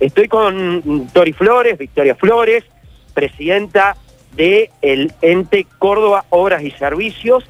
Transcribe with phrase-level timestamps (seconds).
[0.00, 2.64] Estoy con Tori Flores, Victoria Flores,
[3.12, 3.96] presidenta
[4.34, 7.44] del el ente Córdoba Obras y Servicios,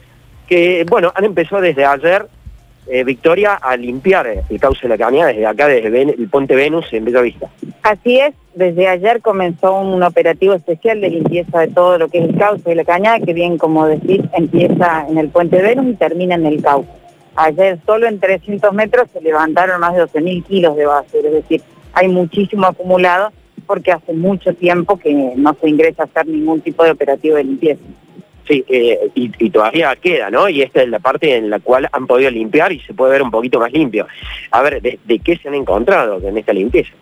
[0.48, 2.26] que, bueno, han empezado desde ayer,
[2.88, 6.92] eh, Victoria, a limpiar el cauce de la cañada desde acá, desde el Ponte Venus
[6.92, 7.48] en Bella Vista.
[7.84, 12.30] Así es, desde ayer comenzó un operativo especial de limpieza de todo lo que es
[12.30, 15.94] el cauce de la cañada, que bien como decís, empieza en el puente Venus y
[15.94, 16.91] termina en el cauce.
[17.37, 21.62] Ayer solo en 300 metros se levantaron más de 12.000 kilos de basura, es decir,
[21.93, 23.33] hay muchísimo acumulado
[23.66, 27.45] porque hace mucho tiempo que no se ingresa a hacer ningún tipo de operativo de
[27.45, 27.83] limpieza.
[28.48, 30.48] Sí, eh, y, y todavía queda, ¿no?
[30.48, 33.23] Y esta es la parte en la cual han podido limpiar y se puede ver
[33.23, 34.09] un poquito más limpio.
[34.51, 36.93] A ver, ¿de, de qué se han encontrado en esta limpieza?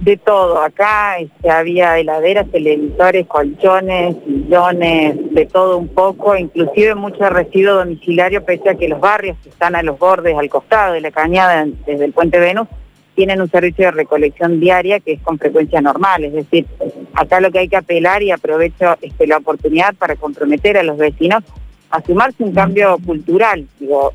[0.00, 0.62] de todo.
[0.62, 8.44] Acá este, había heladeras, televisores, colchones, sillones, de todo un poco, inclusive mucho residuo domiciliario,
[8.44, 11.66] pese a que los barrios que están a los bordes, al costado de la cañada,
[11.86, 12.68] desde el puente Venus,
[13.16, 16.24] tienen un servicio de recolección diaria que es con frecuencia normal.
[16.24, 16.66] Es decir,
[17.14, 20.98] acá lo que hay que apelar y aprovecho este, la oportunidad para comprometer a los
[20.98, 21.42] vecinos
[21.90, 23.66] a sumarse un cambio cultural.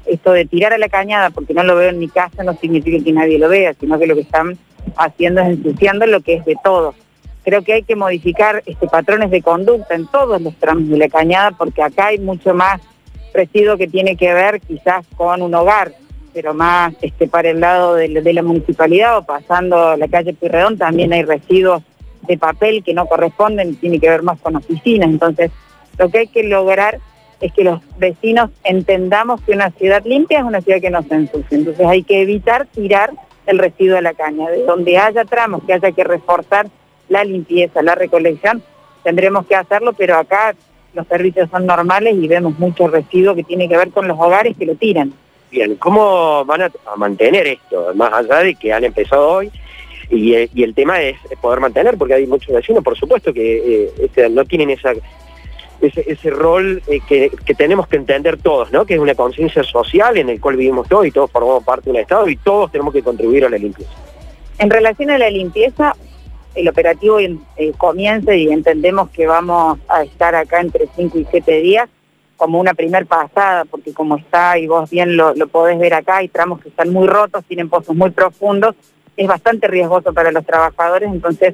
[0.06, 3.04] Esto de tirar a la cañada porque no lo veo en mi casa no significa
[3.04, 4.58] que nadie lo vea, sino que lo que están
[4.96, 6.96] haciendo es ensuciando lo que es de todos.
[7.44, 11.10] Creo que hay que modificar este, patrones de conducta en todos los tramos de la
[11.10, 12.80] cañada porque acá hay mucho más
[13.34, 15.94] residuo que tiene que ver quizás con un hogar,
[16.34, 21.14] pero más este, para el lado de, la- municipalidad o pasando la calle Puyredón también
[21.14, 21.84] hay residuos
[22.28, 25.10] de papel que no corresponden, tiene que ver más con oficinas.
[25.10, 25.52] Entonces,
[25.98, 27.00] lo que hay que lograr
[27.40, 31.16] es que los vecinos entendamos que una ciudad limpia es una ciudad que no se
[31.16, 31.58] ensucia.
[31.58, 33.12] Entonces hay que evitar tirar
[33.48, 34.50] el residuo de la caña.
[34.50, 36.68] De donde haya tramos que haya que reforzar
[37.10, 38.62] la limpieza, la recolección,
[39.04, 40.54] tendremos que hacerlo, pero acá
[40.94, 44.56] los servicios son normales y vemos mucho residuo que tiene que ver con los hogares
[44.58, 45.12] que lo tiran.
[45.52, 47.92] Bien, ¿cómo van a, mantener esto?
[47.94, 49.52] Más allá de que han empezado hoy,
[50.10, 53.92] y, eh, el tema es poder mantener, porque hay muchos vecinos, por supuesto, que eh,
[54.00, 54.94] este, no tienen esa
[55.82, 58.86] ese, ese rol eh, que, que tenemos que entender todos, ¿no?
[58.86, 61.92] Que es una conciencia social en el cual vivimos todos y todos formamos parte de
[61.92, 63.92] un Estado y todos tenemos que contribuir a la limpieza.
[64.60, 65.96] En relación a la limpieza,
[66.56, 67.34] el operativo eh,
[67.78, 71.90] comienza y entendemos que vamos a estar acá entre 5 y 7 días
[72.42, 76.28] como una primer pasada, porque como está, y vos bien lo, podés ver acá, hay
[76.28, 78.74] tramos que están muy rotos, tienen pozos muy profundos,
[79.16, 81.54] es bastante riesgoso para los trabajadores, entonces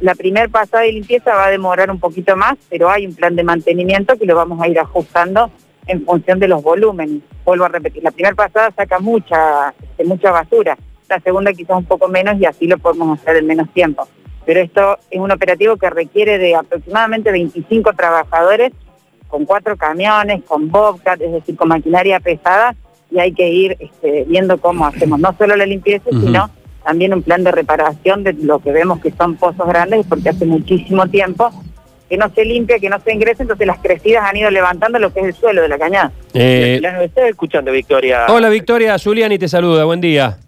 [0.00, 3.36] la primer pasada de limpieza va a demorar un poquito más, pero hay un plan
[3.36, 5.50] de mantenimiento que lo vamos a ir ajustando
[5.86, 7.20] en función de los volúmenes.
[7.44, 11.84] Vuelvo a repetir, la primera pasada saca mucha, este, mucha basura, la segunda quizás un
[11.84, 14.08] poco menos y así lo podemos hacer en menos tiempo.
[14.46, 18.72] Pero esto es un operativo que requiere de aproximadamente 25 trabajadores
[19.28, 22.74] con cuatro camiones, con bobcat, es decir, con maquinaria pesada,
[23.10, 26.50] y hay que ir este, viendo cómo hacemos no solo la limpieza, sino
[26.84, 30.44] también un plan de reparación de lo que vemos que son pozos grandes, porque hace
[30.46, 31.50] muchísimo tiempo
[32.08, 35.12] que no se limpia, que no se ingresa, entonces las crecidas han ido levantando lo
[35.12, 36.12] que es el suelo de la cañada.
[36.34, 38.26] Eh, La escuchando, Victoria.
[38.28, 40.38] hola Victoria, Zuliani te saluda, buen día.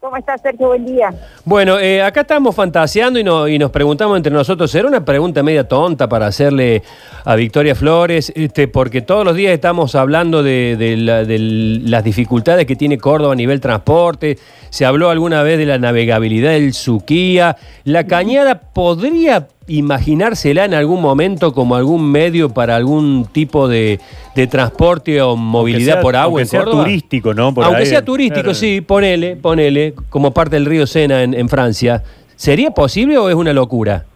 [0.00, 0.68] ¿Cómo estás, Sergio?
[0.68, 1.12] Buen día.
[1.44, 5.42] Bueno, eh, acá estamos fantaseando y, no- y nos preguntamos entre nosotros, ¿será una pregunta
[5.42, 6.82] media tonta para hacerle
[7.22, 8.32] a Victoria Flores?
[8.34, 12.96] Este, porque todos los días estamos hablando de, de la- de las dificultades que tiene
[12.96, 14.38] Córdoba a nivel transporte,
[14.70, 17.58] se habló alguna vez de la navegabilidad del Suquía.
[17.84, 24.00] ¿La cañada podría imaginársela en algún momento como algún medio para algún tipo de,
[24.34, 26.84] de transporte o movilidad sea- por agua aunque en sea Córdoba?
[26.84, 27.54] turístico, ¿no?
[27.54, 27.86] Por Aunque ahí.
[27.86, 28.54] sea turístico, Claro.
[28.54, 32.02] sí, ponele, ponele, como parte del río Sena en, en Francia.
[32.36, 34.06] ¿Sería posible o es una locura?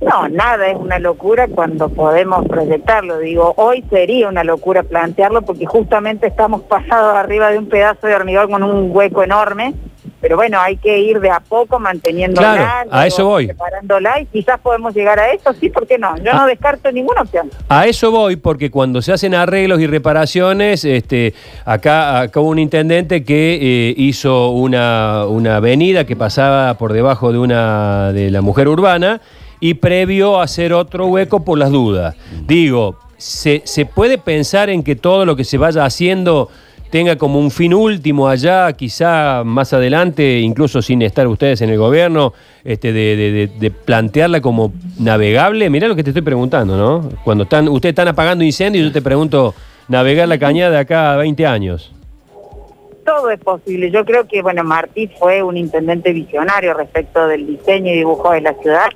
[0.00, 3.18] No, nada es una locura cuando podemos proyectarlo.
[3.18, 8.14] Digo, hoy sería una locura plantearlo porque justamente estamos pasados arriba de un pedazo de
[8.14, 9.74] hormigón con un hueco enorme.
[10.20, 13.46] Pero bueno, hay que ir de a poco manteniéndola, Claro, a eso voy.
[13.46, 16.16] preparándola y quizás podemos llegar a eso, sí, ¿por qué no?
[16.18, 17.50] Yo no descarto ninguna opción.
[17.68, 22.58] A eso voy porque cuando se hacen arreglos y reparaciones, este, acá, acá hubo un
[22.58, 28.42] intendente que eh, hizo una, una avenida que pasaba por debajo de una de la
[28.42, 29.20] mujer urbana
[29.60, 32.14] y previó hacer otro hueco por las dudas.
[32.46, 36.48] Digo, ¿se, se puede pensar en que todo lo que se vaya haciendo
[36.90, 41.78] tenga como un fin último allá, quizá más adelante, incluso sin estar ustedes en el
[41.78, 42.32] gobierno,
[42.64, 45.70] este, de, de- plantearla como navegable?
[45.70, 47.08] Mirá lo que te estoy preguntando, ¿no?
[47.24, 49.54] Cuando están, ustedes están apagando incendios, yo te pregunto,
[49.88, 51.92] navegar la cañada de acá a 20 años.
[53.04, 53.90] Todo es posible.
[53.90, 58.40] Yo creo que, bueno, Martí fue un intendente visionario respecto del diseño y dibujo de
[58.40, 58.88] la ciudad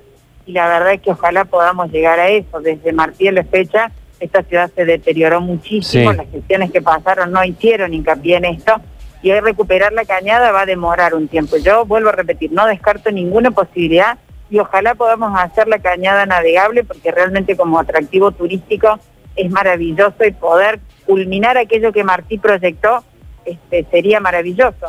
[0.47, 2.61] y la verdad es que ojalá podamos llegar a eso.
[2.61, 3.90] Desde Martí a la fecha,
[4.20, 6.16] esta ciudad se deterioró muchísimo, Sí.
[6.16, 8.81] las gestiones que pasaron no hicieron hincapié en esto
[9.22, 11.56] y ahí recuperar la cañada va a demorar un tiempo.
[11.56, 14.19] Yo vuelvo a repetir, no descarto ninguna posibilidad
[14.50, 18.99] y ojalá podamos hacer la cañada navegable porque realmente como atractivo turístico
[19.37, 23.02] es maravilloso y poder culminar aquello que Martí proyectó
[23.44, 24.87] este, sería maravilloso.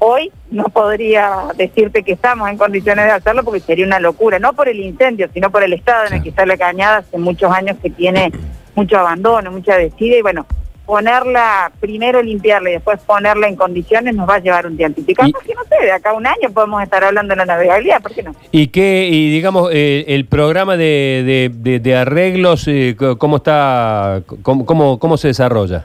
[0.00, 4.52] Hoy no podría decirte que estamos en condiciones de hacerlo porque sería una locura, no
[4.52, 7.50] por el incendio, sino por el estado en el que está la cañada hace muchos
[7.50, 8.30] años que tiene
[8.78, 10.46] mucho abandono, mucha decida y bueno,
[10.86, 15.02] ponerla, primero limpiarla y después ponerla en condiciones nos va a llevar un tiempo.
[15.06, 17.44] Y capaz que no sé, de acá a un año podemos estar hablando de la
[17.44, 18.34] navegabilidad, ¿por qué no?
[18.52, 25.16] ¿Y qué, y digamos, eh, el programa de, de, arreglos, eh, cómo está, cómo, cómo,
[25.16, 25.84] se desarrolla?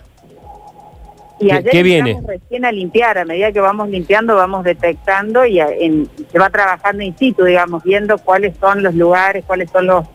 [1.39, 2.21] Y ayer ¿Qué viene?
[2.25, 5.59] recién a limpiar, a medida que vamos limpiando vamos detectando y
[6.31, 10.05] se va trabajando in situ, digamos, viendo cuáles son los lugares, cuáles son los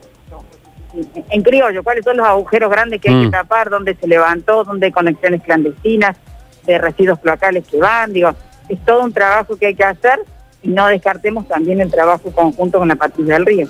[1.30, 3.30] en criollo, cuáles son los agujeros grandes que hay que mm.
[3.30, 6.16] tapar, dónde se levantó, dónde hay conexiones clandestinas,
[6.66, 8.30] de residuos locales que van, digo,
[8.68, 10.20] es todo un trabajo que hay que hacer
[10.62, 13.68] y no descartemos también el trabajo conjunto con la patrulla del río.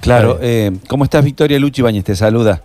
[0.00, 2.04] Claro, eh, ¿cómo estás Victoria Luchi Bañez?
[2.04, 2.62] Te saluda.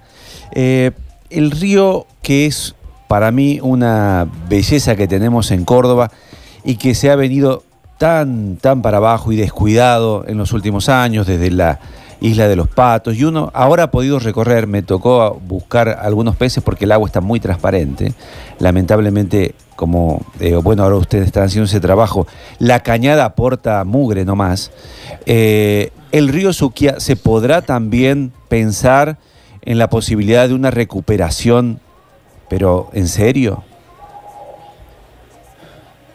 [0.54, 0.92] Eh,
[1.30, 2.76] el río que es
[3.08, 6.12] para mí una belleza que tenemos en Córdoba
[6.64, 7.64] y que se ha venido
[7.98, 11.80] tan, tan para abajo y descuidado en los últimos años, desde la
[12.22, 16.64] Isla de los Patos, y uno ahora ha podido recorrer, me tocó buscar algunos peces
[16.64, 18.14] porque el agua está muy transparente.
[18.60, 22.28] Lamentablemente, como, eh, bueno, ahora ustedes están haciendo ese trabajo,
[22.60, 24.72] la cañada aporta mugre nomás.
[25.26, 29.18] Eh, el río Suquia, ¿se podrá también pensar
[29.62, 31.80] en la posibilidad de una recuperación,
[32.50, 33.64] pero en serio?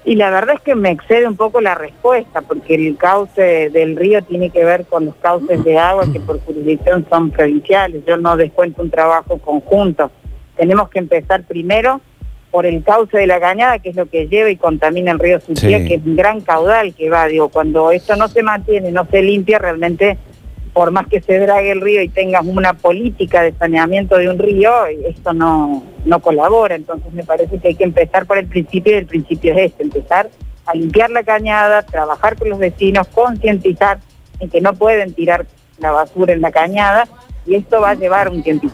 [0.05, 3.97] Y la verdad es que me excede un poco la respuesta, porque el cauce del
[3.97, 8.02] río tiene que ver con los cauces de agua que por jurisdicción son provinciales.
[8.06, 10.11] Yo no descuento un trabajo conjunto.
[10.56, 12.00] Tenemos que empezar primero
[12.50, 15.41] por el cauce de la cañada, que es lo que lleva y contamina el río
[15.41, 17.26] Suchía, que es un gran caudal que va.
[17.26, 20.19] Digo, cuando esto no se mantiene, no se limpia, realmente
[20.81, 24.38] por más que se drague el río y tengas una política de saneamiento de un
[24.38, 26.75] río, esto no, no colabora.
[26.75, 29.82] Entonces me parece que hay que empezar por el principio y el principio es este,
[29.82, 30.31] empezar
[30.65, 33.99] a limpiar la cañada, trabajar con los vecinos, concientizar
[34.38, 35.44] en que no pueden tirar
[35.81, 37.06] la basura en la cañada
[37.44, 38.73] y esto va a llevar un tiempito.